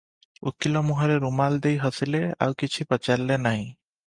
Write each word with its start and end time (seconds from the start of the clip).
ଉକୀଲ 0.51 0.81
ମୁହଁରେ 0.87 1.17
ରୁମାଲ 1.25 1.59
ଦେଇ 1.67 1.77
ହସିଲେ, 1.85 2.23
ଆଉ 2.47 2.57
କିଛି 2.65 2.89
ପଚାରିଲେ 2.95 3.41
ନାହିଁ। 3.47 3.63